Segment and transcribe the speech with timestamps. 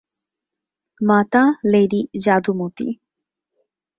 [1.01, 2.87] Mata lady যাদুমতী।